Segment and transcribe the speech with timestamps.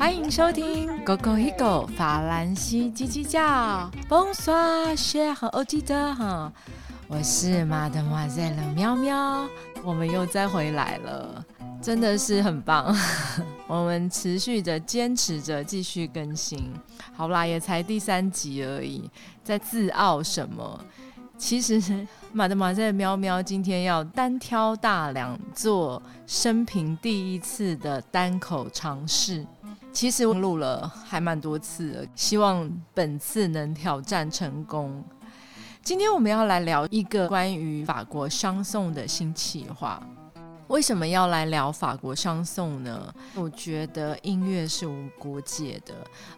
[0.00, 3.38] 欢迎收听《狗狗一狗法兰西叽叽叫》
[4.08, 6.50] ，Bonsoir，谢和欧记得哈，
[7.06, 9.46] 我是马德马在了喵喵，
[9.84, 11.44] 我们又再回来了，
[11.82, 12.96] 真的是很棒，
[13.68, 16.72] 我们持续着坚持着继续更新，
[17.14, 19.04] 好啦，也才第三集而已，
[19.44, 20.82] 在自傲什么？
[21.40, 29.44] 其实马德马在喵喵今天要单挑大两做生平第一次的单口尝试。
[29.90, 35.02] 其实我录了还蛮多次了，希望本次能挑战成功。
[35.82, 40.00] 今天我们要来聊一个关于法国商颂的新企划。
[40.70, 43.12] 为什么要来聊法国商颂呢？
[43.34, 45.92] 我觉得音乐是无国界的，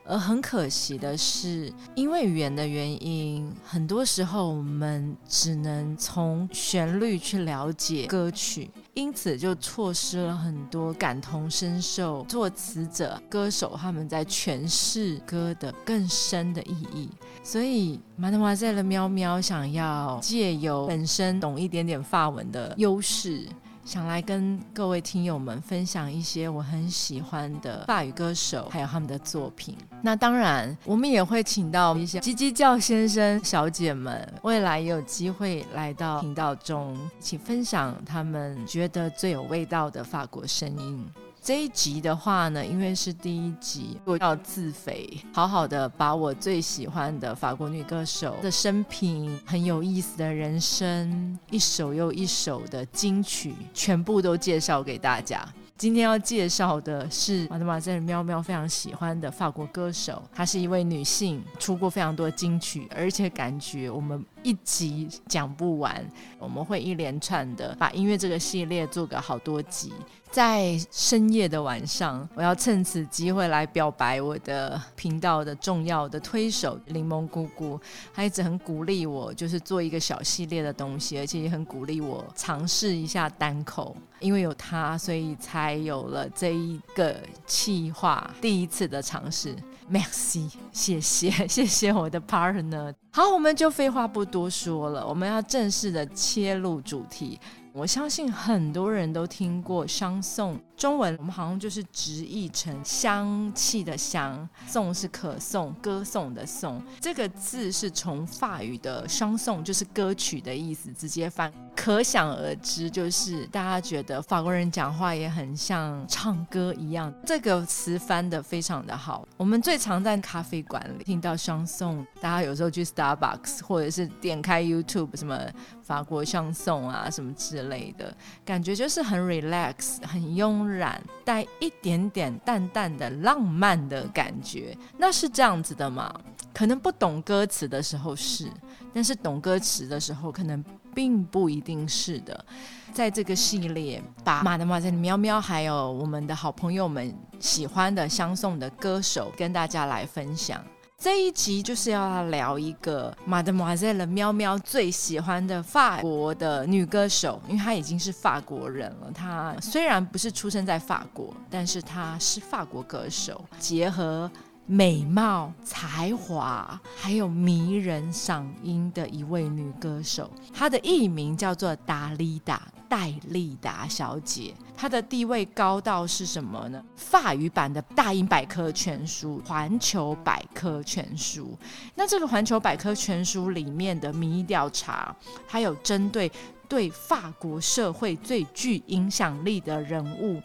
[0.07, 17.11] 而很可惜的是，因为语言的原因，很多时候我们只能从旋律去了解歌曲，因此就错失了很多感同身受作词者、歌手他们在诠释歌的更深的意义。
[17.43, 23.47] 所以，马德华在的喵喵想要借由本身懂一点点法文的优势。
[23.85, 29.77] 想来跟各位听友们分享一些我很喜欢的法语歌手，还有他们的作品。
[30.03, 41.05] 那当然，我们也会请到一些叽叽叫先生、小姐们，未来也有机会来到频道中，一起分享他们觉得最有味道的法国声音。
[41.45, 55.45] 这一集的话呢，因为是第一集，我要自肥，好好的把我最喜欢的法国女歌手的生平、很有意思的人生，一首又一首的金曲，全部都介绍给大家。
[55.77, 69.93] 今天要介绍的是马德马在喵喵非常喜欢的法国歌手，她是一位女性，出过非常多金曲，而且感觉我们一集讲不完，我们会一连串的把音乐这个系列做个好多集。
[70.33, 77.79] 在深夜的晚上，我要趁此机会来表白我的频道的重要的推手柠檬姑姑，
[78.15, 83.95] 她一直很鼓励我，就是做一个小系列的东西，而且也很鼓励我尝试一下单口。
[84.21, 87.15] 因为有她，所以才有了这一个
[87.47, 89.55] 企划第一次的尝试。
[89.91, 92.95] Merci，谢谢 谢谢我的 partner。
[93.11, 97.39] 好，我们就废话不多说了，我们要正式的切入主题。
[97.75, 106.83] 我相信很多人都听过商颂，中文我们好像就是直译成香气的香，颂是可颂、歌颂的颂。
[107.01, 117.15] 这个字是从法语的双颂，就是歌曲的意思，直接翻，可想而知，就是大家觉得法国人讲话也很像唱歌一样。
[117.25, 119.25] 这个词翻的非常的好。
[119.37, 125.41] 我们最常在咖啡馆里听到双颂，大家有时候去 Starbucks 或者是点开 YouTube 什么。
[125.83, 128.17] 法国相送啊，什么之类的，
[128.47, 134.77] 感觉就是很 relax，很慵懒，带一点点淡淡的浪漫的感觉。
[134.99, 136.13] 那是这样子的吗？
[136.53, 138.51] 可能不懂歌词的时候是，
[138.93, 140.63] 但是懂歌词的时候，可能
[140.95, 142.45] 并不一定是的。
[142.93, 150.63] 在这个系列，把马德玛森喵喵，还有我们的好朋友们喜欢的相送的歌手，跟大家来分享。
[151.03, 159.11] 这一集就是要聊一个马德玛塞勒喵喵最喜欢的法国的女歌手，因为她已经是法国人了。
[159.13, 164.31] 她虽然不是出生在法国，但是她是法国歌手，结合
[164.67, 170.31] 美貌、才华还有迷人嗓音的一位女歌手。
[170.53, 172.63] 她的艺名叫做达丽达。
[172.89, 176.85] 戴丽达小姐，她的地位高到是什么呢？
[176.95, 181.57] 法语版的大英百科全书、环球百科全书。
[181.95, 185.17] 那这个环球百科全书里面的民意调查，
[185.49, 186.31] 它有针对
[186.69, 190.43] 对法国社会最具影响力的人物，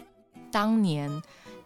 [0.49, 1.11] 当年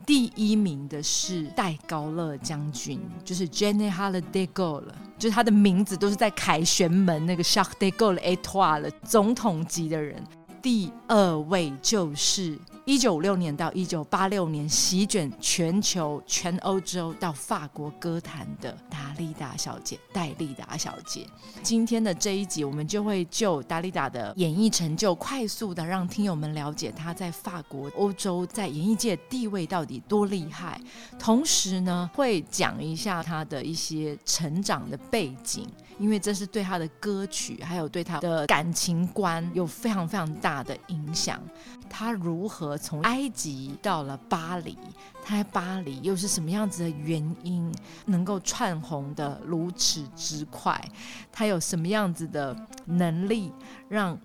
[0.05, 4.83] 第一名的是戴高乐将军，就是 General de Gaulle，
[5.17, 10.23] 就是他的名字都是在凯旋门那个 s h a r k de Gaulle Etoile 总统级的人。
[10.61, 21.27] 第二位就是一九五六年到一九八六年席卷全球、全欧洲到法国歌坛的达利达小姐戴丽达小姐。
[21.61, 30.81] 今天的这一集，我们就会就达利达的演艺成就，快速的让听友们了解她在法国、欧洲在演艺界地位到底多厉害。
[31.19, 35.67] 同时呢，会讲一下她的一些成长的背景。
[36.01, 41.39] 因为这是对他的歌曲，还有对他的感情观有非常非常大的影响。
[41.87, 44.75] 他如何从埃及到了巴黎？
[45.23, 47.71] 他在巴黎又是什么样子的原因
[48.05, 50.83] 能够窜红的如此之快？
[51.31, 53.51] 他有什么样子的能力，
[53.87, 54.17] 让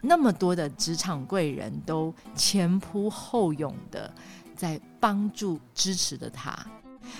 [0.00, 4.12] 那么多的职场贵人都前仆后拥的？
[4.56, 6.54] 在帮助支持的他。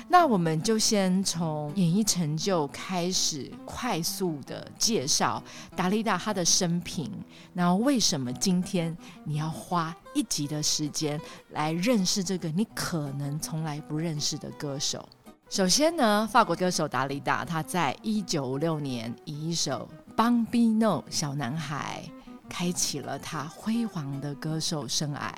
[0.08, 5.42] 那我们就先从演艺成就开始，快速的介绍
[5.76, 7.10] 达利达他的生平，
[7.54, 11.20] 然后为什么今天你要花一集的时间
[11.50, 15.08] 来认识这个你可能从来不认识的歌手？
[15.48, 22.04] 首先呢，法国歌手达利达，他在一九五六年以一首《Bambino》小男孩，
[22.48, 25.32] 开启了他辉煌的歌手生涯。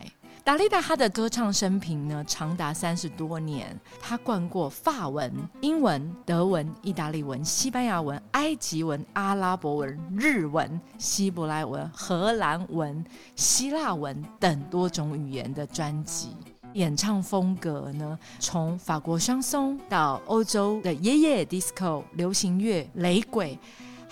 [0.44, 3.78] 达利达他的歌唱生平呢，长达三十多年。
[4.00, 13.04] 他灌过法文、英文、德文、意大利文、西班牙文、埃及文、阿拉伯文、日文、希伯来文、荷兰文、
[13.36, 16.36] 希腊文等多种语言的专辑。
[16.72, 23.56] 演唱风格呢，从法国双松到欧洲的爷爷 disco、流行乐、雷鬼。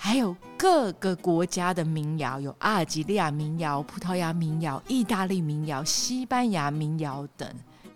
[0.03, 7.47] 还有各个国家的民谣，有阿尔及利亚民谣、葡萄牙民谣、意大利民谣、西班牙民谣等。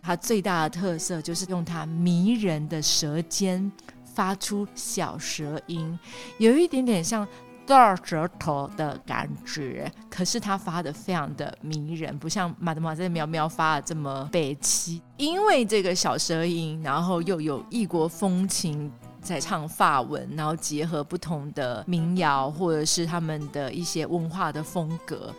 [0.04, 3.72] 它最大的特色就是用它迷人的舌尖
[4.04, 5.98] 发出小舌音，
[6.38, 7.28] 有一点点像
[7.66, 9.92] 大舌头的感觉。
[10.08, 15.02] 可是它发的非常的迷人，不像马德马在喵喵发的这么悲凄。
[15.18, 18.92] 因为这个小舌音，然后又有异国风情。
[19.26, 25.34] 在唱法文，然后结合不同的民谣，或者是他们的一些文化的风格，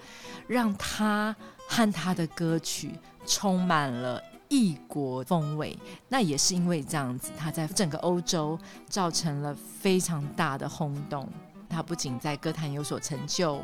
[0.49, 1.35] 让他
[1.69, 2.91] 和他的歌曲
[3.25, 5.79] 充满了异国风味。
[6.09, 11.29] 那也是因为这样子，他在整个欧洲造成了非常大的轰动。
[11.69, 13.62] 他不仅在歌坛有所成就。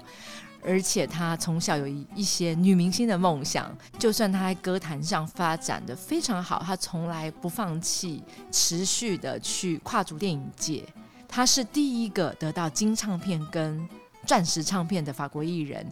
[0.65, 10.85] 而且他从小有一些女明星的梦想，就算他在歌坛上发展的非常好，他从来不放弃，持续的去跨足电影界。
[11.29, 13.89] 他是第一个得到金唱片跟
[14.27, 15.85] 钻石唱片的法国艺人，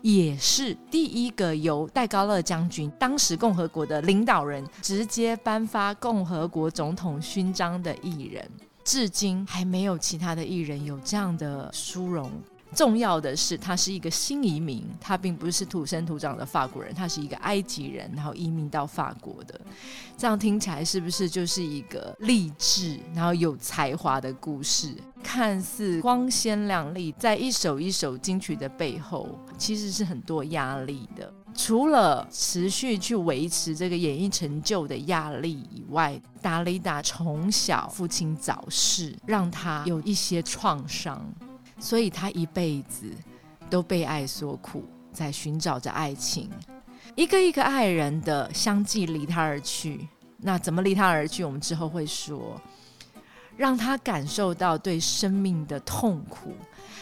[0.00, 8.48] 也是第一个由戴高乐将军当时共和国的领导人直接颁发共和国总统勋章的艺人。
[8.84, 12.30] 至今还没有其他的艺人有这样的殊荣。
[12.74, 19.60] 重要的是，他是一个新移民，他并不是土生土长的法国人，他是一个埃及人，然后移民到法国的。
[20.16, 24.94] 这样听起来是不是就是一个励志，然后有才华的故事？
[25.22, 31.32] 看似光鲜亮丽，在一首一首金曲的背后，其实是很多压力的。
[31.56, 41.24] 除了持续去维持这个演艺成就的压力以外，达利达从小父亲早逝，让他有一些创伤。
[41.78, 43.10] 所以他一辈子
[43.68, 46.50] 都被爱所苦，在寻找着爱情。
[47.14, 51.44] 一个一个爱人的相继离他而去，那怎么离他而去？
[51.44, 52.60] 我们之后会说。
[53.56, 56.56] 让他感受到对生命的痛苦，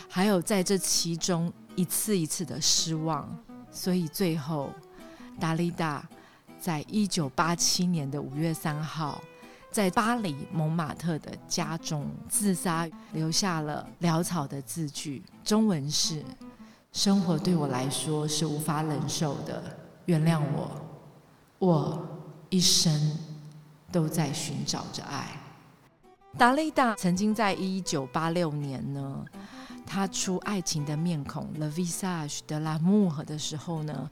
[0.07, 3.27] 还有在这其中一次一次的失望。
[3.71, 4.69] 所以最后，
[5.41, 6.07] 达利达
[6.61, 9.19] 在一九八七年的五月三号。
[9.73, 15.23] 在巴黎蒙马特的家中自杀，留下了潦草的字句。
[15.43, 16.23] 中文是
[16.93, 19.63] ：“生活对我来说是无法忍受的，
[20.05, 20.71] 原谅我。
[21.59, 22.07] 我
[22.51, 23.19] 一生
[23.91, 25.41] 都在寻找着爱。”
[26.37, 29.25] 达利达曾经在一九八六年呢，
[29.87, 34.11] 他出《爱情的面孔》（Le Visage de l'amour） 的时候呢，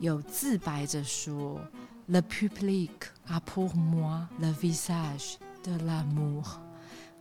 [0.00, 1.60] 有自白着说。
[2.08, 2.90] Le public
[3.28, 6.42] a pour moi le visage de l'amour。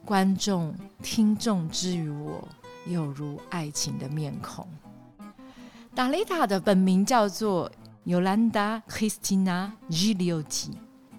[0.04, 0.74] 观众、
[1.04, 2.48] 听众之于我，
[2.88, 4.68] 有如爱情的面孔。
[5.94, 7.72] 达丽塔的本名叫做
[8.06, 10.72] 尤兰达· Christina Giliotti，。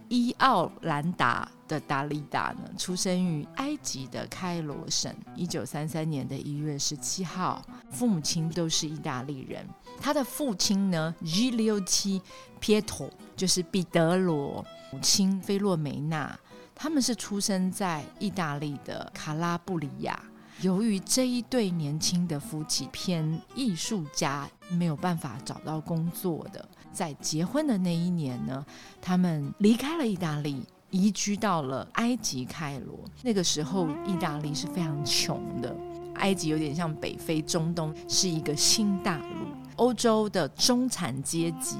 [0.09, 7.63] 伊奥兰达的达利达呢，出生于埃及的开罗省，一九三三年的一月十七号。
[7.91, 9.67] 父母亲都是意大利人。
[10.01, 12.21] 他的父亲呢，Giliotti
[12.61, 16.39] Pietro，就是彼得罗；母亲菲洛梅娜，
[16.75, 20.23] 他们是出生在意大利的卡拉布里亚。
[20.61, 26.69] 由于这一对年轻的夫妻偏艺术家，没有办法找到工作的。
[26.93, 28.65] 在结婚的那一年呢，
[29.01, 33.01] 他们离开了意大利，移居到了埃及开罗。
[33.23, 35.75] 那个时候，意大利是非常穷的，
[36.17, 39.62] 埃及有点像北非、中东，是一个新大陆。
[39.77, 41.77] 欧洲的中产阶级，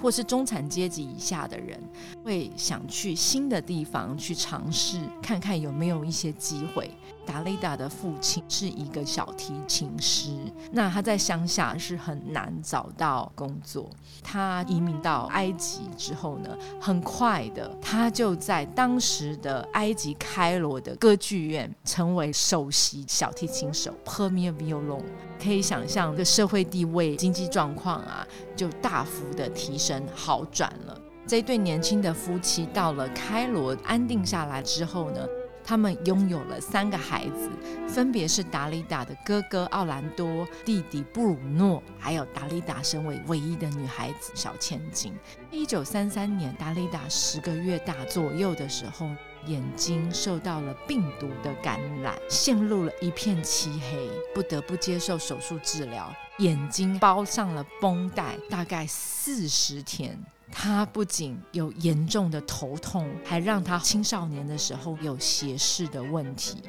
[0.00, 1.78] 或是中产阶级以下的人，
[2.24, 6.90] 会想去新的地方去尝试，看看有没有一些机会。
[7.26, 10.30] 达雷达的父亲是一个小提琴师，
[10.72, 13.88] 那他在乡下是很难找到工作。
[14.22, 25.02] 他移民到埃及之后呢，很快的他就在当时的埃及开罗的歌剧院成为首席小提琴手 p e r m i e r violon）。
[25.42, 28.26] 可以想象，的社会地位、经济状况啊，
[28.56, 30.98] 就大幅的提升、好转了。
[31.26, 35.26] 这对年轻的夫妻到了开罗安定下来之后呢，
[35.64, 37.50] 他们拥有了三个孩子，
[37.88, 45.14] 分别是达里达的哥哥奥兰多、弟弟布鲁诺，还有达里达身为唯一的女孩子小千金。
[45.50, 49.08] 一九三三年，达里达十个月大左右的时候，
[49.46, 60.18] 眼睛受到了病毒的感染，陷入了一片漆黑，不得不接受手术治疗，眼睛包上了绷带，大概四十天。
[60.56, 66.62] 他不仅有严重的头痛，还让他青少年的时候有斜视的问题。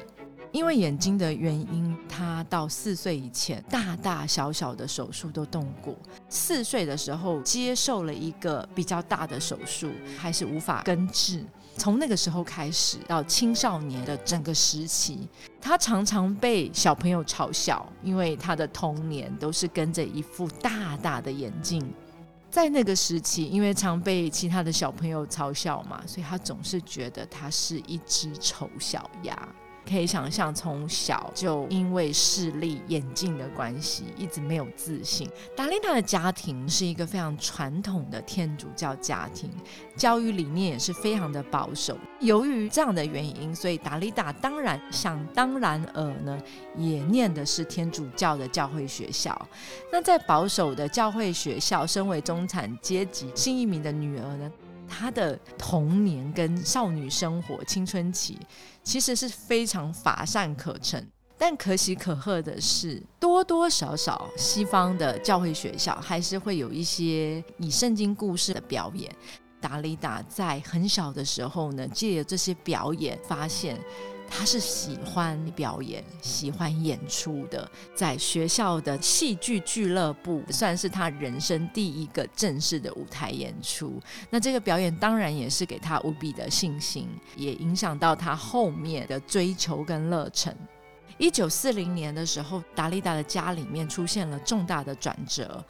[0.51, 5.95] 因为眼睛的原因，他到四岁以前，大大小小的手术都动过。
[6.29, 11.45] 四岁的时候接受了一个比较大的手术，还是无法根治。
[11.77, 15.27] 从那个时候开始，到青少年的整个时期，
[15.61, 21.93] 他常常被小朋友嘲笑，因为他的童年都是跟着一副大大的眼镜。
[22.55, 29.37] 在那个时期，因为常被其他的小朋友嘲笑嘛，所以他总是觉得他是一只丑小鸭。
[29.87, 35.29] 可以想象，从小就因为视力、眼镜的关系，一直没有自信。
[35.55, 39.49] 达丽达的家庭是一个非常传统的天主教家庭，
[39.95, 41.97] 教育理念也是非常的保守。
[42.19, 46.37] 由于这样的原因，所以达丽达当然想当然尔呢，
[46.75, 49.39] 也念的是天主教的教会学校。
[49.91, 54.51] 那在保守的教会学校，身为中产阶级新移民的女儿呢？
[54.87, 58.37] 他的童年跟少女生活、青春期
[58.83, 69.13] 其实是非常乏善可陈，但可喜可贺的是，多多少少西方的教会学校还是会有一些以圣经故事的表演。
[69.61, 73.79] 达里达在很小的时候呢，借着这些表演发现。
[74.29, 84.01] 他是喜欢表演、喜欢演出的，在学校的戏剧俱乐部算是他人生第一个正式的舞台演出。
[84.29, 90.55] 那这个表演当然也是给他无比的信心，也影响到他后面的追求跟热忱。
[91.17, 95.63] 一九四零年的时候，达利达的家里面出现了重大的转折。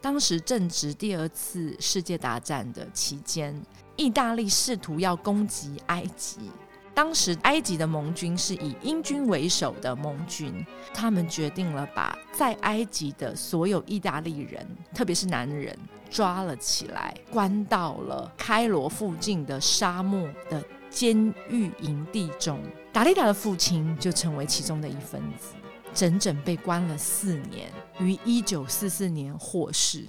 [0.00, 3.54] 当时正值第二次世界大战的期间，
[3.96, 6.38] 意大利试图要攻击埃及。
[6.98, 15.78] 当时埃及的盟军是以英军为首的盟军，他们决定了把在埃及的所有意大利人，特别是男人，
[16.10, 22.60] 抓了起来，关到了开罗附近的沙漠的监狱营地中。
[22.92, 25.54] 达利达的父亲就成为其中的一份子，
[25.94, 30.04] 整整被关了四年，于一九四四年获释。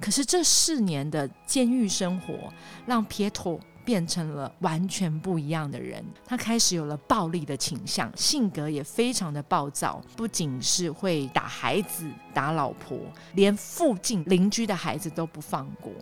[0.00, 2.50] 可是这四年的监狱生活
[2.86, 3.60] 让撇托。
[3.84, 12.98] 变成了完全不一样的人，他开始有了暴力的倾向，性格也非常的暴躁，不仅是会打孩子、打老婆，
[13.34, 15.92] 连附近邻居的孩子都不放过。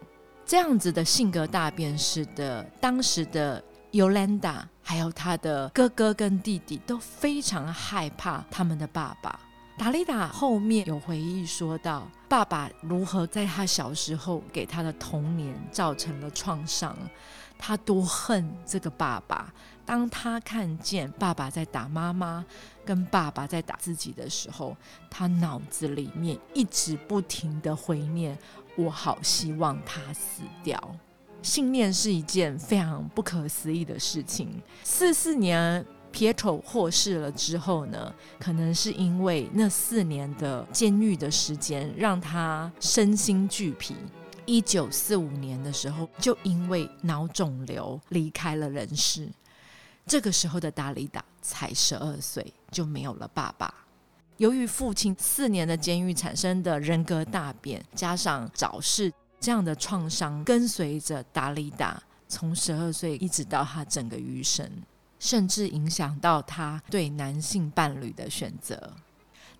[0.45, 9.41] 这样子的性格大变，使得当时的尤兰达还有他的哥哥跟弟弟都非常害怕他们的爸爸。
[9.77, 16.97] 达丽达后面有回忆说到，爸爸如何在他小时候给他的童年造成了创伤。
[17.59, 19.53] 他多恨这个爸爸！
[19.85, 22.45] 当他看见爸爸在打妈妈，
[22.85, 24.77] 跟爸爸在打自己的时候，
[25.11, 28.38] 他脑子里面一直不停的回念
[28.77, 30.79] ：“我好希望他死掉。”
[31.41, 34.61] 信念是一件非常不可思议的事情。
[34.85, 43.95] 四四年，Pietro 获释了之后呢，可能是因为那四年的监狱的时间，让他身心俱疲。
[44.49, 49.28] 一九四五年的时候，就因为脑肿瘤离开了人世。
[50.07, 53.73] 这个时候的达里达才十二岁，就没有了爸爸。
[54.38, 64.67] 由于父亲四年的监狱产生的人格大变，加上早逝这样的创伤，跟随着达里达从十二岁一直到他整个余生，
[65.19, 68.95] 甚至影响到他对男性伴侣的选择。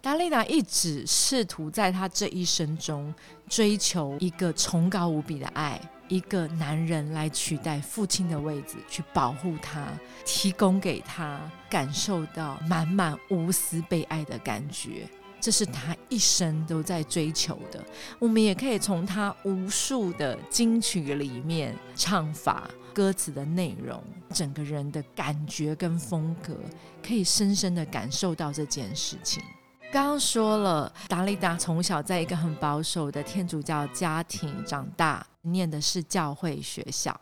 [0.01, 3.13] 达丽达一直试图在他这一生中
[3.49, 9.89] 追求一个崇高无比的爱，一个男人来取代父亲的位置，去保护他，
[10.25, 15.09] 提供给他感受到满满无私被爱的感觉。
[15.41, 17.85] 这是他一生都在追求的。
[18.19, 24.03] 我们也可以从他无数的金曲里面唱法、歌词的内容、
[24.33, 26.57] 整个人的感觉跟风格，
[27.05, 29.43] 可以深深的感受到这件事情。
[29.91, 37.19] 刚刚说了，达利达从小在一个很保守的天主教家庭长大，念的是教会学校。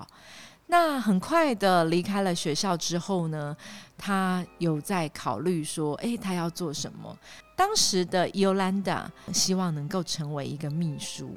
[0.66, 3.56] 那很快的离开了学校之后呢，
[3.96, 7.16] 他有在考虑说，诶，他要做什么？
[7.54, 11.36] 当时的尤兰达希望能够成为一个秘书，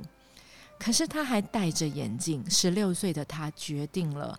[0.80, 4.38] 可是他还戴着眼镜，十六岁的他决定了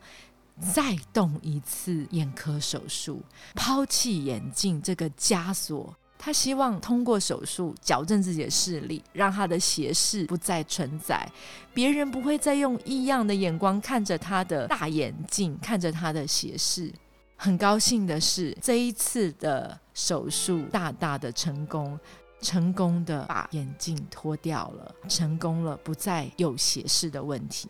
[0.75, 3.23] 再动一次眼科手术，
[3.54, 5.94] 抛弃眼镜这个枷锁。
[6.23, 11.27] 他希望通过手术矫正自己的视力，让他的斜视不再存在，
[11.73, 16.93] 别人不会再用异样的眼光看着他的大眼镜，看着他的斜视。
[17.37, 21.99] 很高兴的是，这一次的手术大大的成功。
[22.43, 27.69] 成功的把眼镜脱掉了，成功了，不再有斜视的问题。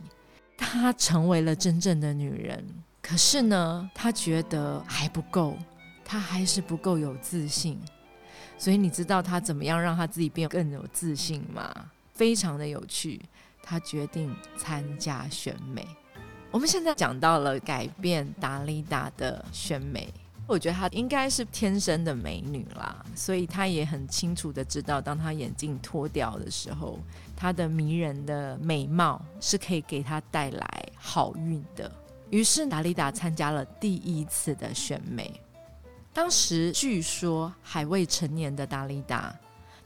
[0.57, 2.64] 她成为了真正的女人。
[3.02, 5.57] 可是呢，她觉得还不够，
[6.04, 7.80] 她还是不够有自信。
[8.60, 11.72] 所以你知道他怎么样让他自己变更有自信吗？
[12.12, 13.18] 非常的有趣。
[13.62, 15.86] 他决定参加选美。
[16.50, 20.12] 我们现在讲到了改变达利达的选美。
[20.46, 26.98] 我觉得她应该是天生的美女啦，所以她也很清楚的知道，当她眼镜脱掉的时候，
[27.34, 31.90] 她的迷人的美貌是可以给她带来好运的。
[32.28, 35.40] 于是达利达参加了第一次的选美。
[36.12, 39.34] 当时据说还未成年的达利达，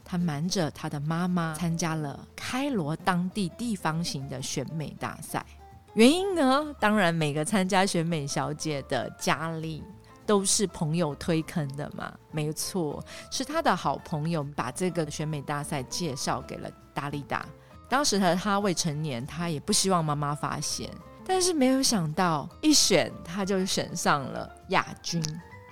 [0.03, 5.45] 他瞒着他的妈妈参加了开罗当地地方型的选美大赛。
[5.93, 9.83] 原因呢，当然每个参加选美小姐的家里。
[10.27, 12.11] 都是朋友推坑的嘛？
[12.31, 17.45] 没错，是他的好朋友把这个选美大赛介绍给了达利达。
[17.87, 20.89] 当时他他未成年，他也不希望妈妈发现，
[21.23, 25.23] 但是没有想到一选他就选上了亚军，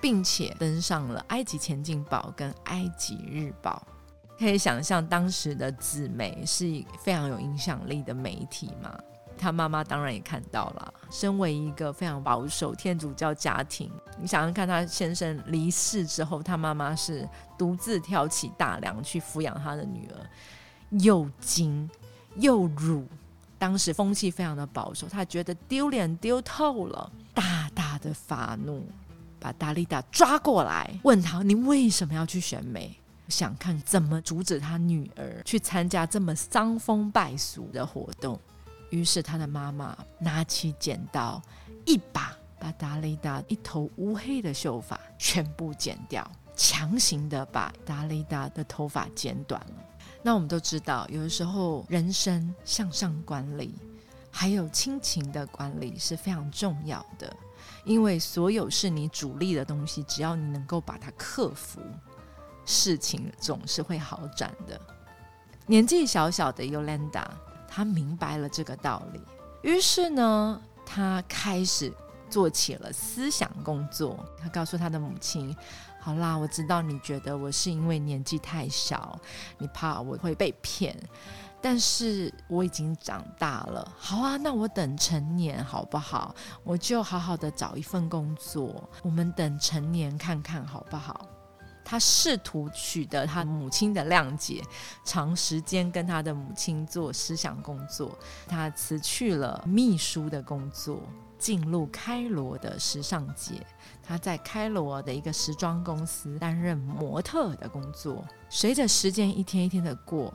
[0.04, 3.82] 并且登上了《埃及前进报》跟《埃及日报》。
[4.38, 6.66] 可以想象当时的紫媒是
[7.00, 9.00] 非常有影响力的媒体嘛？
[9.38, 10.94] 他妈妈当然也看到了。
[11.10, 17.26] 身为一个非常保守天主教家庭，你想想看，他先生离世之后，他妈妈是
[17.58, 20.20] 独自挑起大梁去抚养他的女儿，
[21.00, 21.90] 又惊
[22.36, 23.08] 又辱。
[23.58, 28.86] 当时风气非常的保守，他觉得丢脸丢透了，大大的发怒，
[29.44, 32.98] 把达利达抓过来，问他：“你为什么要去选美？
[33.28, 38.40] 想看怎么阻止他女儿去参加这么伤风败俗的活动？”
[38.90, 41.42] 于是他的妈妈拿起剪刀，
[41.86, 46.26] 一把把达利达一头乌黑的秀发全部剪掉，
[46.56, 49.84] 强行的把达利达的头发剪短了。
[50.22, 53.76] 那我们都知道，有的时候人生向上管理，
[54.32, 57.36] 还有亲情的管理是非常重要的，
[57.84, 61.82] 因为所有是你主力的东西，只要你能够把它克服，
[62.66, 64.80] 事情总是会好转的。
[65.66, 67.30] 年纪小小的尤兰达。
[67.76, 69.20] 他明白了这个道理，
[69.64, 71.92] 于是呢，他开始
[72.30, 74.24] 做起了思想工作。
[74.40, 75.58] 他告诉他的母亲
[76.00, 79.20] ：“好啦，我知道你觉得我是因为年纪太小，
[79.58, 80.96] 你怕我会被骗，
[81.64, 83.90] 但是我已经长大了。
[83.98, 86.36] 好啊，那我等成年好不好？
[86.62, 91.26] 我就好好的找一份工作，我们等成年看看好不好？”
[91.86, 94.62] 他试图取得他母亲的谅解，
[95.06, 98.18] 长时间跟他的母亲做思想工作。
[98.46, 101.02] 他辞去了秘书的工作，
[101.38, 103.66] 进入开罗的时尚界。
[104.02, 108.26] 他在开罗的一个时装公司担任模特的工作。
[108.50, 110.34] 随着时间一天一天的过。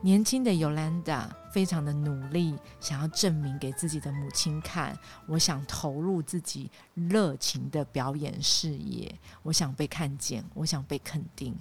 [0.00, 11.56] 年轻的尤兰达非常的努力，想要证明给自己的母亲看，我想投入自己热情的表演事业，我想被看见，我想被肯定。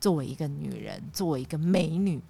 [0.00, 2.20] 作为一个女人，作为一个美女，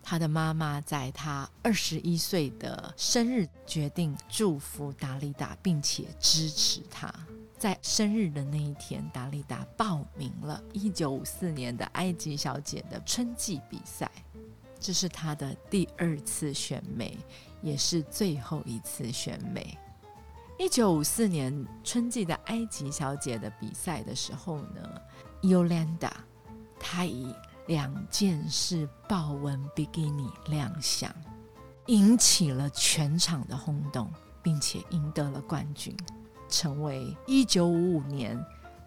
[0.00, 7.12] 她的妈妈在她二十一岁的生日决定祝福达利达，并且支持她。
[7.58, 14.10] 在生日的那一天，达利达报名了一九五四年的埃及小姐的春季比赛。
[14.80, 17.16] 这是她的第二次选美，
[17.60, 19.78] 也是最后一次选美。
[20.58, 25.00] 一九五四年春季的埃及小姐的比赛的时候呢
[25.42, 26.10] ，Yolanda
[26.78, 27.34] 她以
[27.66, 31.14] 两件式豹纹比基尼亮相，
[31.86, 34.10] 引起了全场的轰动，
[34.42, 35.96] 并且赢得了冠军，
[36.48, 38.38] 成为一九五五年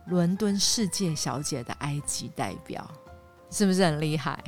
[0.07, 2.87] 伦敦世界小姐的埃及代表，
[3.49, 4.43] 是不是很厉害？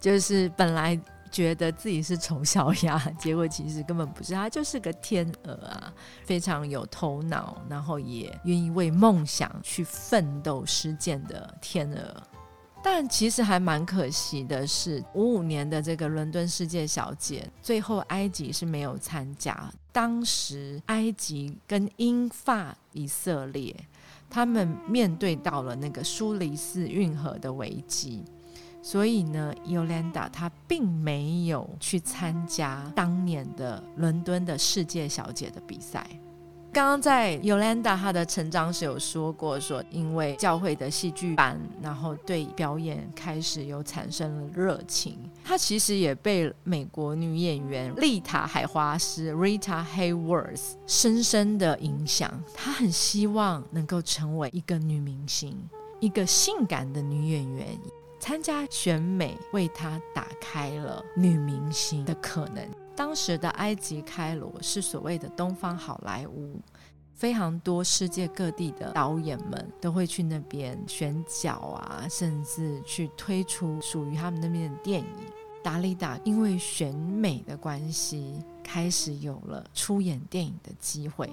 [0.00, 0.98] 就是本来
[1.30, 5.92] 觉得自己是丑小鸭，结果其实根本不是，他就是个天鹅啊，
[6.24, 12.22] 非常有头脑，然后也愿意为梦想去奋斗实践的天鹅。
[12.82, 19.70] 但其实还蛮可惜的是，五五年的这个伦敦世界小姐，最后埃及是没有参加。
[19.92, 23.76] 当时埃及跟英法以色列，
[24.30, 28.24] 他们面对到了那个苏黎世运河的危机。
[28.82, 36.06] 所以呢，Yolanda 她并没有去参加当年的伦敦的世界小姐的比赛。
[36.72, 45.18] 刚刚在 Yolanda 她的成长史有说过，说因为教会的戏剧班，然后对表演开始有产生了热情。
[45.44, 52.32] 她其实也被美国女演员丽塔海华师 Rita Hayworth 深深的影响。
[52.54, 55.56] 她很希望能够成为一个女明星，
[55.98, 57.66] 一个性感的女演员。
[58.20, 62.64] 参加选美为她打开了女明星的可能。
[62.94, 66.60] 当时的埃及开罗是所谓的东方好莱坞，
[67.14, 75.06] 非常多世界各地的导演们都会去那边选角啊，甚至去推出属于他们那边的电影。
[75.62, 81.30] 达利达因为选美的关系，开始有了出演电影的机会。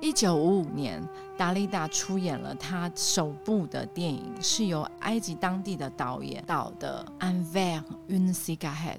[0.00, 1.02] 一九五五年，
[1.36, 8.94] 达利达出演了他首部的电影，是由埃及当地的导演导的《Anver un cigarette》。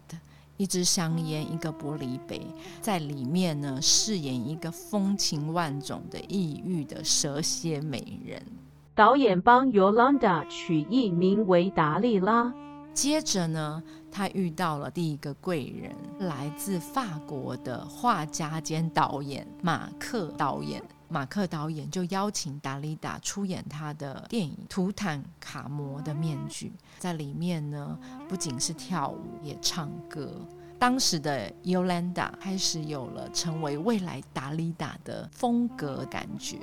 [0.58, 2.46] 一支香烟，一个玻璃杯，
[2.82, 8.46] 在里面呢饰演一个风情万种的异域的蛇蝎美人。
[8.94, 12.54] 导演帮尤兰达取艺名为达利拉。
[12.94, 15.96] 接着呢，他遇到了第一个贵人，
[16.28, 20.84] 来自法国的画家兼导演马克导演。
[21.08, 26.68] 马克导演就邀请达利达出演他的电影《图坦卡摩的面具》。
[27.00, 27.98] 在里面呢，
[28.28, 30.30] 不仅是跳舞，也唱歌。
[30.78, 36.60] 当时的 Yolanda 开始有了成为未来达利达的风格感觉。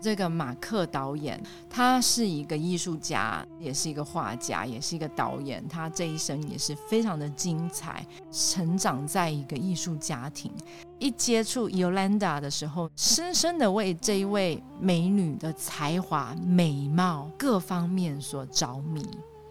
[0.00, 5.62] 这个马克导演，他是一个艺术家，也是一个画家，也是一个导演。
[5.68, 10.50] 他这一生也是非常的精彩，成长在一个艺术家庭。
[10.98, 19.06] 一接触 Yolanda 的时候，深深的为这一位美女的才华、美貌各方面所着迷。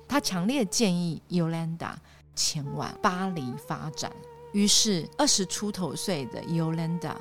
[0.08, 1.92] 他强烈建议 Yolanda
[2.36, 4.12] 前往巴黎发展。
[4.52, 7.14] 于是，二十出头岁的 Yolanda。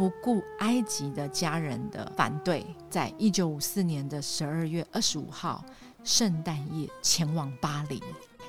[0.00, 5.62] 不顾埃及的家人的反对，在一九五四年的十二月二十五号
[6.02, 8.02] 圣诞夜前往巴黎。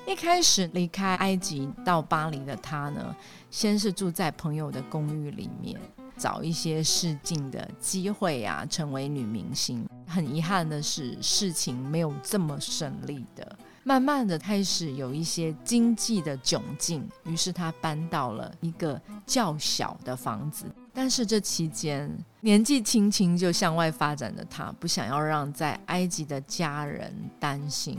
[0.06, 3.14] 一开始离开埃及到巴黎的他呢，
[3.50, 5.78] 先是住在朋友的公寓里面，
[6.16, 9.86] 找一些试镜的机会啊，成为女明星。
[10.06, 13.58] 很遗憾的是，事情没有这么顺利的。
[13.84, 20.64] 慢慢的开始有一些经济的窘境，于是他搬到了一个较小的房子。
[20.94, 27.98] 但是这期间，年纪轻轻就向外发展的他，不想要让在埃及的家人担心，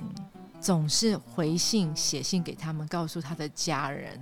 [0.61, 4.21] 总是回信写信给他们，告诉他的家人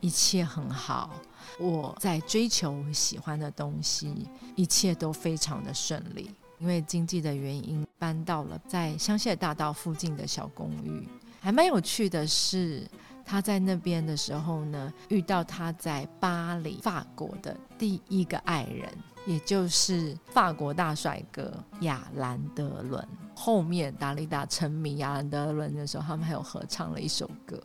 [0.00, 1.10] 一切很好，
[1.58, 6.30] 我在追求我喜欢的东西，一切都非常的顺利。
[6.58, 11.06] 因为经济的原因，搬到了在香榭大道附近的小公寓。
[11.40, 12.88] 还蛮有趣的是。
[13.26, 18.88] 他在那边的时候呢，遇到他在巴黎法国的第一个爱人，
[19.26, 23.06] 也就是法国大帅哥亚兰德伦。
[23.34, 27.60] 后面达利达沉迷亚兰德伦的时候，他们还有合唱了一首歌。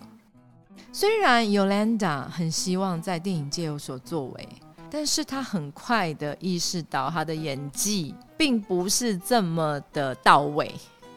[0.92, 4.50] 虽然 Yolanda 很希望在电影界有所作为，
[4.90, 10.74] 但是他很快的意识到他的演技并不是这么的到位。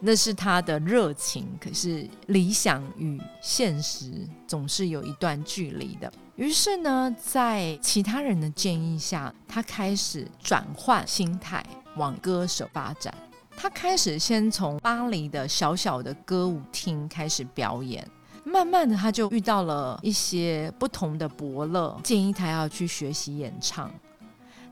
[0.07, 6.12] 那是他的热情，可是理想与现实总是有一段距离的。
[6.37, 11.64] 于是呢，在其他人的建议下，他开始转换心态，
[11.97, 13.14] 往歌手发展。
[13.57, 18.07] 他开始先从巴黎的小小的歌舞厅开始表演，
[18.45, 23.90] 慢慢的他就遇到了一些不同的伯乐，建议他要去学习演唱。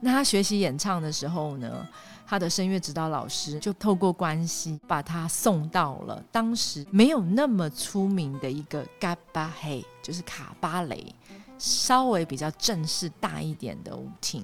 [0.00, 1.88] 那他学习演唱的时候呢？
[2.32, 11.14] 他的声乐指导老师就透过关系把他送到了当时没有那么出名的一个卡巴黑，就是卡巴雷，
[11.58, 14.42] 稍微比较正式大一点的舞厅。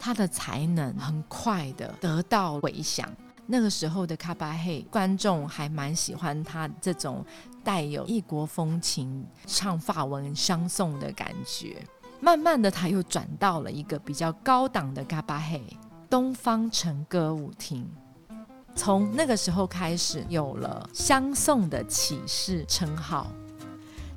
[0.00, 3.08] 他的才能很快的得到回响。
[3.46, 7.24] 那个时候的卡巴黑观众还蛮喜欢他这种
[7.62, 11.76] 带有异国风情、唱法文相送的感觉。
[12.18, 15.62] 慢慢的，他又转到了一个比较高档的卡巴黑。
[16.12, 17.90] 东方城歌舞厅，
[18.76, 23.32] 从那个时候开始有了相送的启示称号。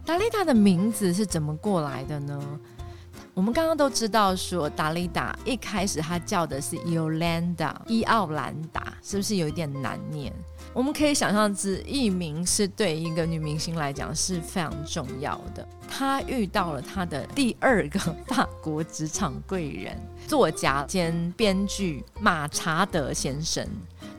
[0.05, 2.37] 达利达的名字是怎么过来的呢？
[3.33, 10.33] 我们刚刚都知道，说达利达一开始他叫的是 Yolanda 伊奥兰达，是不是有一点难念？
[10.73, 15.65] 我们可以想象，之艺名是对一个女明星来讲是非常重要的。
[15.97, 23.65] 他遇到了他的第二个法国职场贵人，作家兼编剧马查德先生。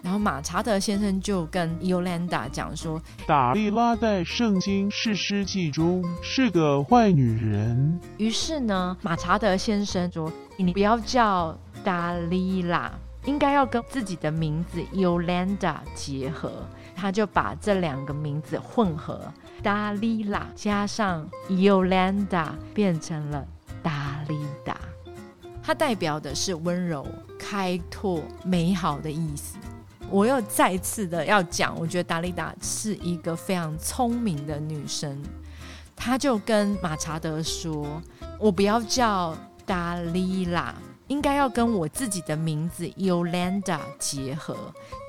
[0.02, 8.00] 然后马查德先生就跟尤兰达讲说，达利拉在圣经士师记中是个坏女人。
[8.16, 12.90] 于是呢，马查德先生说，你不要叫达利拉，
[13.26, 16.50] 应该要跟自己的名字尤兰达结合。
[16.96, 19.20] 他就把这两个名字混合，
[19.62, 23.46] 达利拉加上尤兰达，变成了
[23.82, 24.78] 达利达。
[25.62, 27.06] 它代表的是温柔、
[27.38, 29.59] 开拓、美好的意思。
[30.09, 35.20] 我又再次的要讲，我觉得达利达是一个非常聪明的女生。
[35.94, 38.00] 她就跟马查德说
[38.38, 40.74] ：“我不要叫达利拉，
[41.09, 44.56] 应该要跟我自己的名字尤兰达结合。”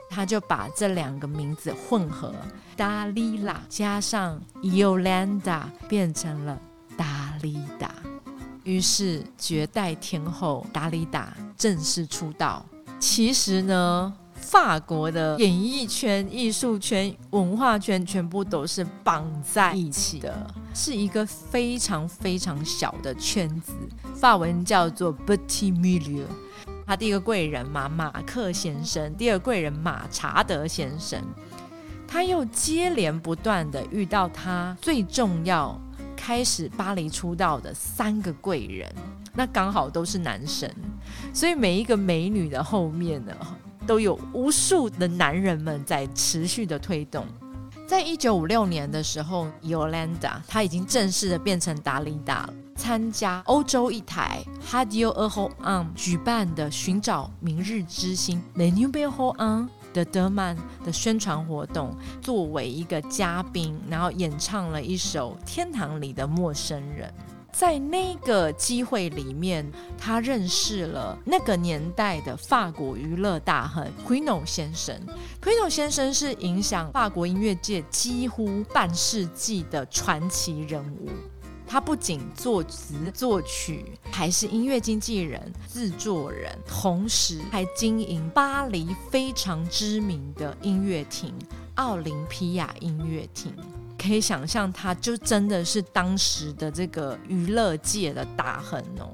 [0.09, 2.33] 他就把这两个名字混合，
[2.75, 6.59] 达利拉加上尤兰达，变成了
[6.97, 7.91] 达利达。
[8.63, 12.65] 于是绝代天后达利达正式出道。
[12.99, 23.73] 其实呢，法国的演艺圈、艺术圈、文化圈全部都是绑在一起的，是一个非常非常小的圈子。
[24.15, 26.25] 法文叫做 Petit Milieu。
[26.87, 31.21] 他第一个贵人嘛，马克先生；第二贵人马查德先生。
[32.07, 35.77] 他又接连不断的遇到他最重要
[36.15, 38.89] 开始巴黎出道的三个贵人，
[39.33, 40.73] 那刚好都是男神，
[41.33, 43.35] 所以每一个美女的后面呢，
[43.85, 47.25] 都有无数的男人们在持续的推动。
[47.85, 52.53] 在一九五六年的时候，Yolanda 她已经正式的变成达利达了。
[52.77, 67.09] 参加欧洲一台 Hadio Erho On 举办的寻找明日之星 The New b e h o On 的德曼的宣传活动，作为一个嘉宾，然后演唱了一首《天堂里的陌生人》。
[67.51, 74.95] 在那个机会里面，他认识了那个年代的法国娱乐大亨 Quino 先生。
[75.41, 81.09] Quino 先生是影响法国音乐界几乎半世纪的传奇人物。
[81.67, 91.33] 他不仅作词作曲，还是音乐经纪人、制作人，同时还经营巴黎非常知名的音乐厅——
[91.75, 93.53] 奥林匹亚音乐厅。
[93.97, 99.09] 可以想象，他就真的是当时的这个娱乐界的大亨哦。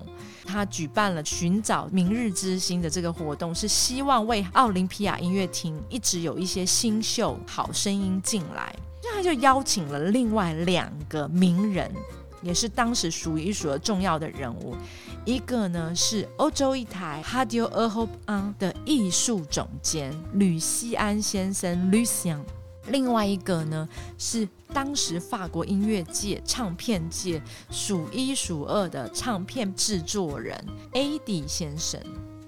[0.45, 8.75] 他举办了寻找明日之星的这个活动，是希望为奥林匹亚音乐厅一直有一些新秀、好声音进来。
[9.01, 11.89] 那他就邀请了另外两个名人。
[12.43, 14.75] 也是当时数一数二重要的人物，
[15.25, 22.39] 一个呢是欧洲一台 Radio a Hope On 的艺术总监吕西安先生 Lucien，
[22.87, 31.99] 另外一个呢是当时法国音乐界、唱片界数一数二的唱片制作人 AD 先生。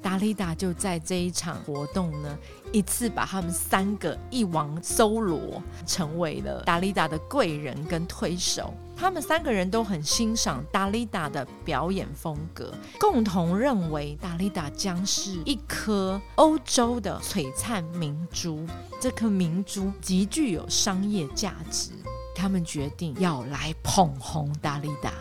[0.01, 2.37] 达利达就在这一场活动呢，
[2.71, 8.71] 一次把他们三个一网搜罗，成为了达利达的贵人跟推手。
[8.97, 18.65] 他们三个人都很欣赏达利达的表演风格，共同认为达利达将是一颗欧洲的璀璨明珠。
[18.99, 21.91] 这颗明珠极具有商业价值，
[22.33, 25.11] 他们决定要来捧红达利达。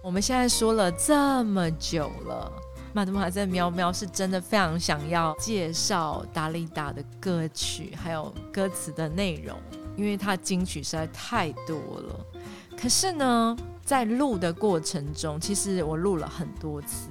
[0.00, 2.52] 我们现在说了这么久了。
[2.92, 9.58] 马德玛在喵喵是真的非常想要介绍达利达的歌曲，还有歌词的内容，
[9.96, 12.26] 因为他金曲实在太多了。
[12.84, 17.08] 可是呢，在录的过程中，其实我录了很多次，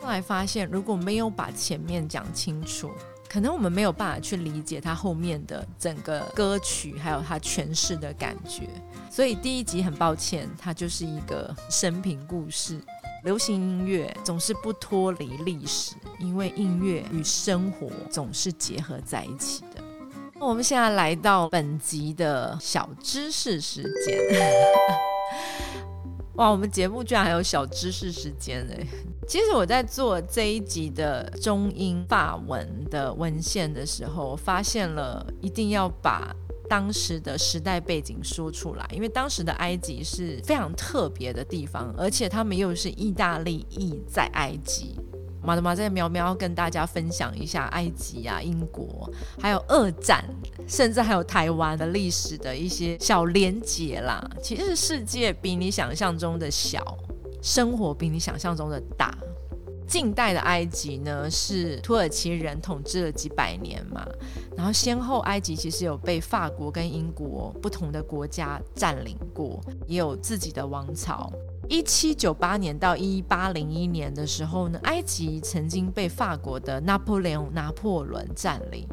[0.00, 2.88] 后来发现如果没有把前面讲清楚，
[3.28, 8.68] 可能我们没有办法去理解他后面的整个歌曲，还有他诠释的感觉。
[9.10, 12.80] 所以第一集很抱歉，它就是一个生平故事。
[13.24, 19.82] 流行音乐总是不脱离历史，因为音乐与生活总是结合在一起的。
[20.40, 24.18] 我们现在来到本集的小知识时间。
[26.36, 28.86] 哇，我们节目居然还有小知识时间哎！
[29.26, 36.34] 其实我在做这一集的中英法文的文献的时候，发现了一定要把。
[36.68, 45.00] 当时的时代背景说出来，因为当时的埃及是非常特别的地方，而且他们又是意大利裔在埃及。
[45.48, 50.22] 马德玛在喵喵跟大家分享一下埃及啊、英国，还有二战，
[50.66, 54.22] 甚至还有台湾的历史的一些小连结啦。
[54.42, 56.84] 其实世界比你想象中的小，
[57.40, 59.16] 生活比你想象中的大。
[59.86, 64.06] 近代的埃及呢，是土耳其人统治了几百年嘛，
[64.54, 71.32] 然后先后埃及其实有被法国跟英国不同的国家占领过，也有自己的王朝。
[71.68, 78.86] 一七九八年到一八零一年的时候呢，埃及曾经被法国的拿破仑拿破仑占领。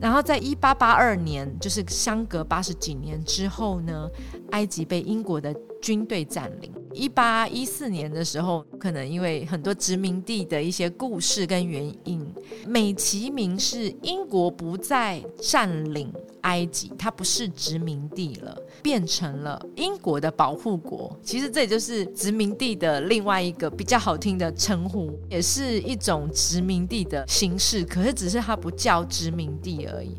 [0.00, 4.10] 然后在一八八二年，就是相隔八十几年之后呢，
[4.50, 6.70] 埃及被英国的军队占领。
[6.96, 12.26] 一八一四年的时候，可能因为很多殖民地的一些故事跟原因，
[12.66, 21.14] 美其名是英国不再占领埃及，它不是殖民地了，变成了英国的保护国。
[21.22, 27.84] 其实这也就是殖民地的另外一个比较好听的称呼，也是一种殖民地的形式。
[27.84, 30.16] 可是只是它不叫殖民地而已。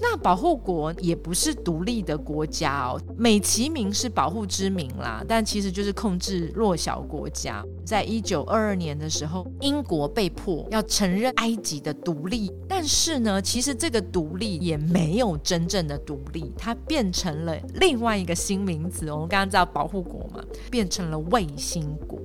[0.00, 7.64] 那保护国也不是独立的国家哦，美其名是保护之名啦，但其实就是控制弱小国家。
[7.84, 19.10] 在一九二二年的时候，英国被迫要承认埃及的独立，但是呢，其实这个独立也没有真正的独立，它变成了另外一个新名字。
[19.10, 22.18] 我们刚刚知道保护国嘛，变成了卫星国。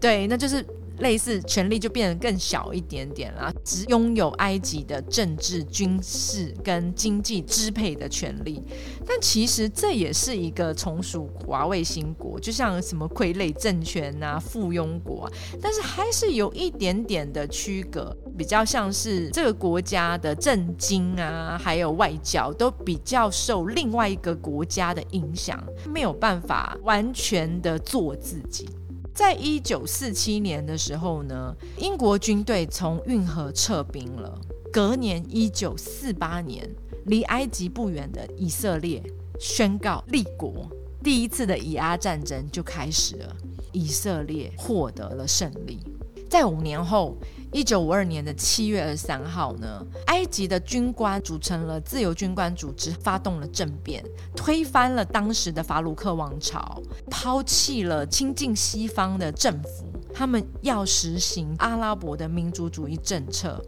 [0.00, 0.64] 对，那就是。
[0.98, 8.62] 类似权力就变得更小一点点啦，只拥有埃及的政治、军事跟经济支配的权利。
[9.06, 15.32] 但其实这也是一个从属华卫星国，就像什么傀儡政权啊、附庸国啊，
[15.62, 28.68] 但是还是有一点点的区隔，比较像是这个国家的政经啊，还有外交都比较受另外一个国家的影响，没有办法完全的做自己。
[29.18, 34.40] 在一九四七年的时候呢，英国军队从运河撤兵了。
[34.72, 36.64] 隔年一九四八年，
[37.06, 39.02] 离埃及不远的以色列
[39.40, 40.70] 宣告立国，
[41.02, 43.36] 第一次的以阿战争就开始了。
[43.72, 45.80] 以色列获得了胜利。
[46.30, 47.16] 在五年后。
[47.50, 54.04] 一九五二年的七月二十三号呢，埃及的军官组成了自由军官组织，发动了政变，
[54.36, 56.80] 推翻了当时的法鲁克王朝，
[57.10, 63.58] 抛弃了亲近西方的政府，他们要实行阿拉伯的民族主义政策，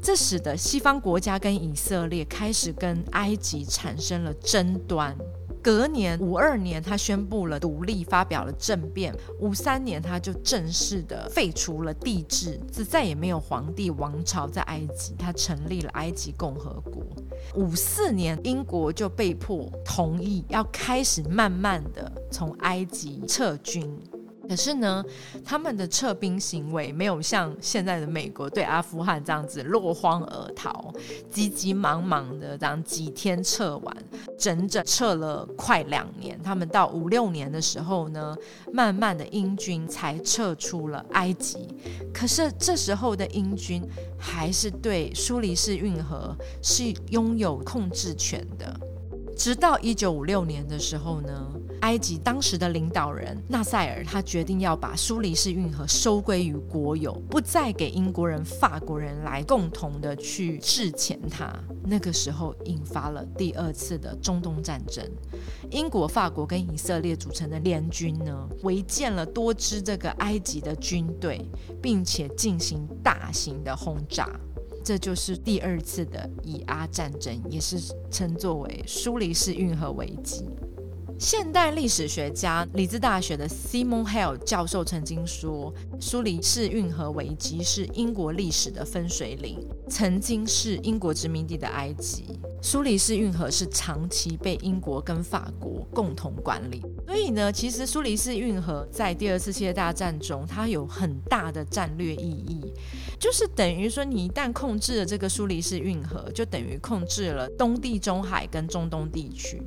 [0.00, 5.16] 这使得西方国家跟以色列开始跟埃及产生了争端。
[5.64, 9.16] 隔年五二年，他宣布了独立，发表了政变。
[9.40, 17.02] 五三年，他就正式的废除了帝制，就再也没有皇帝王朝在埃及，他成立了埃及共和国。
[17.54, 23.90] 五四年，英国就被迫同意要开始慢慢的从埃及撤军。
[24.48, 25.04] 可是呢，
[25.44, 30.92] 他们的撤兵行为没有像现在的美国对阿富汗这样子落荒而逃，
[31.30, 33.96] 急急忙忙的这样几天撤完，
[34.38, 36.40] 整整撤了快两年。
[36.42, 38.36] 他们到五六年的时候呢，
[38.72, 41.68] 慢慢的英军才撤出了埃及。
[42.12, 43.82] 可是这时候的英军
[44.18, 48.78] 还是对苏黎世运河是拥有控制权的。
[49.36, 51.52] 直到一九五六年的时候呢，
[51.84, 61.54] 埃及当时的领导人纳赛尔他决定要把苏黎世运河收归于国有，不再给英国人、法国人来共同的去制钱它。
[61.84, 65.06] 那个时候引发了第二次的中东战争，
[65.70, 71.46] 英国、法国跟以色列组成的联军呢，围建了多支这个埃及的军队，
[71.82, 74.26] 并且进行大型的轰炸。
[74.82, 77.78] 这就是第二次的以阿战争，也是
[78.10, 80.46] 称作为苏黎世运河危机。
[81.18, 89.58] 现代历史学家里兹大学的 Simon Hale 教授曾经说，苏黎世运河危机是英国历史的分水岭。
[89.88, 96.82] 曾经是英国殖民地的埃及，苏黎世运河是长期被英国跟法国共同管理。
[97.06, 102.72] 所以呢，其实苏黎世运河在第二次世界大战中，它有很大的战略意义，
[103.20, 109.62] 就是等于说，你一旦控制了这个苏黎世运河，就等于控制了东地中海跟中东地区。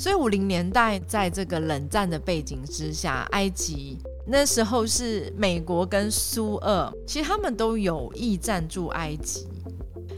[0.00, 9.46] 所以五零年代在这个冷战的背景之下，埃及那时候是美国跟苏俄，其实他们都有意赞助埃及。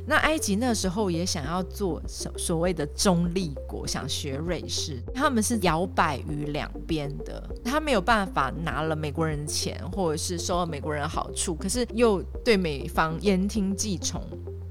[0.07, 14.23] 那埃及那时候也想要做所所谓的中立国，想学瑞士，他们是摇摆于两边的，他没有办法拿了美国人钱，或者是收了美国人好处，可是又对美方言听计从。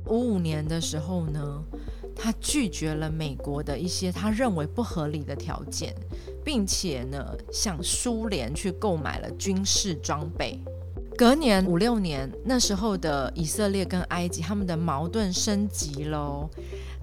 [0.08, 1.62] 五五年的时候呢？
[2.22, 5.96] 他拒绝了美国的一些他认为不合理的条件，
[6.46, 10.60] 并且呢，向苏联去购买了军事装备。
[11.18, 16.48] 隔年五六年，那时候的以色列跟埃及他们的矛盾升级喽，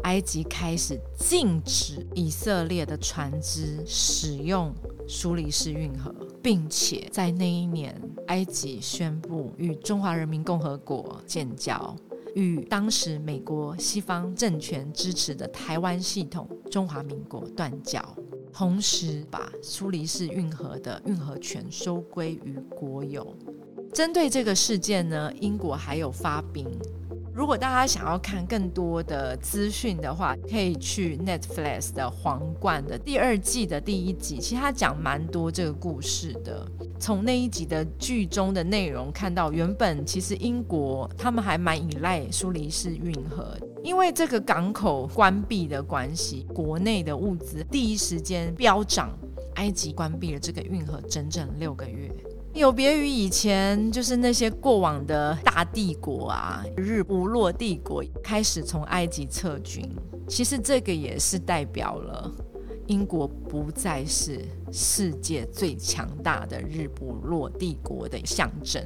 [0.04, 4.72] 埃及开始禁止以色列的船只使用
[5.08, 11.94] 苏黎世运河，并且在那一年，埃及宣布与中华人民共和国建交。
[12.39, 18.01] 与当时美国西方政权支持的台湾系统中华民国断交，
[18.53, 23.34] 同时把苏黎世运河的运河权收归于国有。
[23.93, 26.64] 针对这个事件呢，英国还有发兵。
[27.39, 36.66] 如果大家想要看更多的资讯的话，可以去 Netflix 的《皇冠》的第二季的第一集，其实他讲蛮多这个故事的。
[36.99, 49.16] 从那一集的剧中的内容看到，原本其实英国他们还蛮依赖苏黎世运河，因为这个港口关闭的关系，国内的物资第一时间飙涨，
[49.55, 52.11] 埃及关闭了这个运河整整六个月。
[52.55, 59.88] 有别于以前，就是那些过往的大帝国啊，日不落帝国开始从埃及撤军。
[60.26, 62.30] 其实这个也是代表了
[62.88, 68.82] 英国不再是世界最强大的日不落帝国的象征。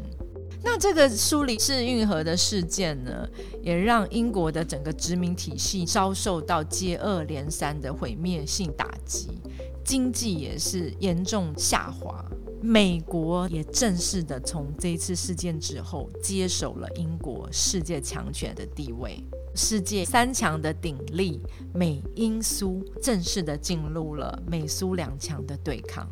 [0.62, 3.26] 那这个苏黎世运河的事件呢，
[3.62, 9.40] 也让英国的整个殖民体系遭受到接二连三的毁灭性打击，
[9.84, 12.24] 经济也是严重下滑。
[12.62, 19.18] 美国也正式的从这一次事件之后接手了英国世界强权的地位，
[19.54, 21.40] 世界三强的鼎立，
[21.74, 26.08] 美英苏正式的进入了美苏两强的对抗。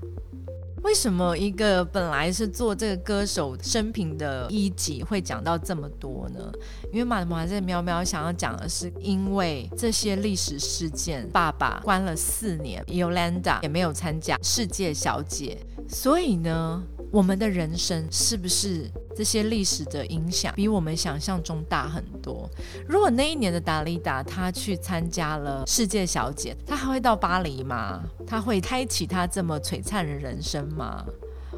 [0.82, 6.50] 为什么一个本来是做这个歌手生平的一集会讲到这么多呢？
[6.90, 15.58] 因为马马在喵喵想要讲的是，因为这些历史事件，爸爸关了四年，Yolanda 也没有参加世界小姐，
[15.90, 16.82] 所以呢。
[17.12, 22.48] 我们的人生是不是这些历史的影响比我们想象中大很多？
[22.86, 28.00] 如果那一年的达利达她去参加了世界小姐，她还会到巴黎吗？
[28.24, 31.04] 她会开启她这么璀璨的人生吗？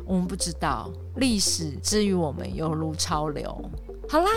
[0.06, 0.90] 我们不知道。
[1.16, 3.70] 历史之于我们犹如潮流。
[4.08, 4.30] 好啦。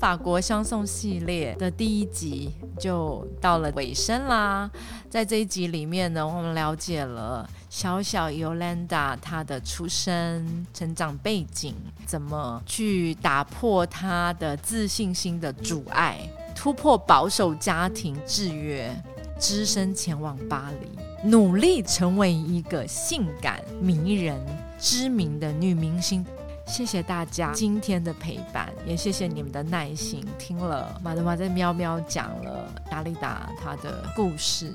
[0.00, 4.68] 法国相送系列的第一集就到了尾声啦。
[5.08, 16.18] 在这一集里面呢，我们了解了小小尤兰达她的出生、成长背景，怎么去打破她的自信心的阻碍，
[16.54, 18.94] 突破保守家庭制约，
[19.38, 24.38] 只身前往巴黎，努力成为一个性感、迷人、
[24.78, 26.22] 知名的女明星。
[26.66, 34.74] 谢谢大家今天的陪伴，也谢谢你们的耐心，听了马德玛在喵喵讲了达利达他的故事。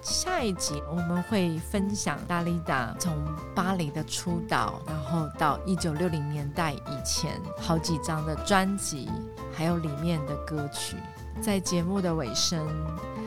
[0.00, 3.12] 下一集我们会分享达利达从
[3.54, 9.10] 巴黎的出道，然后到一九六零年代以前好几张的专辑，
[9.52, 10.96] 还有里面的歌曲。
[11.40, 12.68] 在节目的尾声，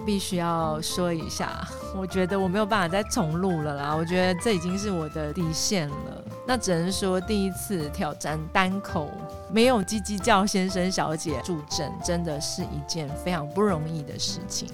[0.05, 6.23] 必须要说一下， 我觉得我没有办法再重录了啦，我觉得这已经是我的底线了。
[6.47, 9.09] 那只能说第一次挑战单口，
[9.51, 14.69] 没有叽叽叫先生小姐助阵，真的是一件非常不容易的事情。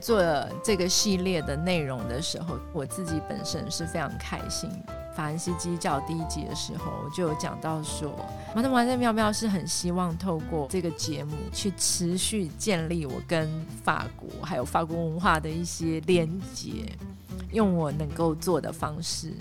[0.00, 0.22] 做
[0.62, 4.70] 这个系列的内容的时候，我自己本身是非常开心。
[5.14, 8.14] 法兰西鸡叫第一集的时候，我就有讲到说，
[8.54, 13.48] 马特马在妙妙是很希望透过这个节目去持续建立我跟
[13.82, 16.70] 法国还有法国文化的一些连接，
[17.52, 19.32] 用我能够做的方式。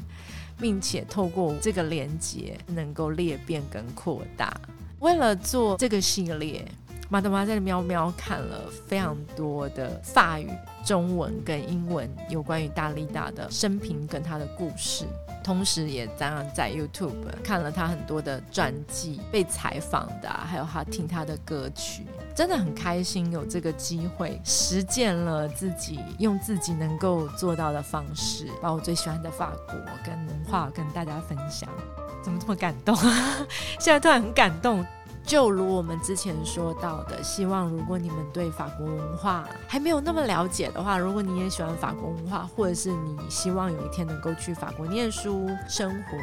[0.59, 4.55] 并且透过这个连接，能够裂变跟扩大。
[4.99, 6.65] 为了做这个系列，
[7.13, 10.49] 马德玛在喵喵看了非常多的法语、
[10.83, 15.05] 中文跟英文有关于大力大的生平跟他的故事。
[15.43, 22.03] 同时，也当然在 YouTube 看了他很多的传记、被采访的，还有他听他的歌曲，
[22.33, 31.69] 真的很开心有这个机会实践了自己用自己能够做到的方式，把我最喜欢的法国跟文化跟大家分享。
[32.23, 32.95] 怎么这么感动？
[33.79, 34.83] 现在突然很感动。
[35.25, 46.17] 就如我们之前说到的，希望如果你们对法国文化还没有那么了解的话，如果你也喜欢法国文化，或者是你希望有一天能够去法国念书生活，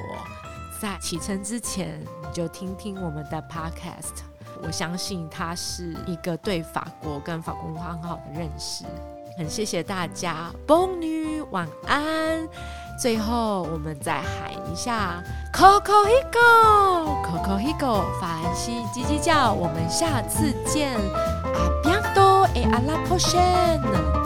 [0.80, 4.22] 在启程之前你就听听我们的 podcast，
[4.62, 8.84] 我相信它是一个对法国跟法国文化很好的认识。
[9.38, 12.46] 很谢谢大家，崩女晚安。
[13.00, 19.54] 最后，我们再喊一下 “Coco Higo”，“Coco Higo”，法兰西叽叽叫。
[19.54, 20.92] 我们下次见，
[21.54, 24.19] 阿比多，诶阿拉波什。